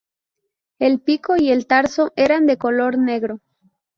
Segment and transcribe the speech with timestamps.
[0.79, 3.39] El pico y el tarso eran de color negro.